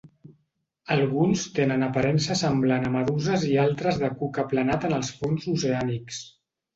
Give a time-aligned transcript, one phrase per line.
[0.93, 6.23] Alguns tenen aparença semblant a meduses i altres de cuc aplanat en els fons oceànics.